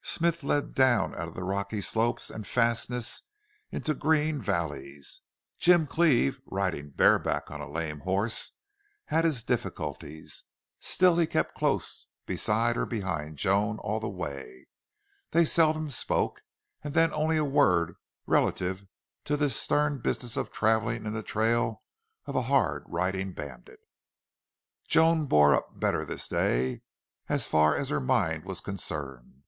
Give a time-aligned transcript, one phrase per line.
[0.00, 3.24] Smith led down out of the rocky slopes and fastnesses
[3.70, 5.20] into green valleys.
[5.58, 8.52] Jim Cleve, riding bareback on a lame horse,
[9.08, 10.44] had his difficulties.
[10.80, 14.66] Still he kept close beside or behind Joan all the way.
[15.32, 16.40] They seldom spoke,
[16.82, 18.86] and then only a word relative
[19.24, 21.82] to this stern business of traveling in the trail
[22.24, 23.80] of a hard riding bandit.
[24.88, 26.80] Joan bore up better this day,
[27.28, 29.42] as far as her mind was concerned.